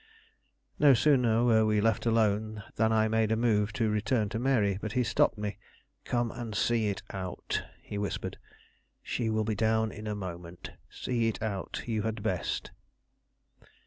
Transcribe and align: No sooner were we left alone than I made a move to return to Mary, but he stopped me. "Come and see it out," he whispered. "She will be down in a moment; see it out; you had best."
No 0.79 0.95
sooner 0.95 1.43
were 1.45 1.63
we 1.63 1.79
left 1.79 2.07
alone 2.07 2.63
than 2.75 2.91
I 2.91 3.07
made 3.07 3.31
a 3.31 3.35
move 3.35 3.71
to 3.73 3.87
return 3.87 4.29
to 4.29 4.39
Mary, 4.39 4.79
but 4.81 4.93
he 4.93 5.03
stopped 5.03 5.37
me. 5.37 5.59
"Come 6.05 6.31
and 6.31 6.55
see 6.55 6.87
it 6.87 7.03
out," 7.11 7.61
he 7.83 7.99
whispered. 7.99 8.39
"She 9.03 9.29
will 9.29 9.43
be 9.43 9.53
down 9.53 9.91
in 9.91 10.07
a 10.07 10.15
moment; 10.15 10.71
see 10.89 11.27
it 11.27 11.39
out; 11.43 11.83
you 11.85 12.01
had 12.01 12.23
best." 12.23 12.71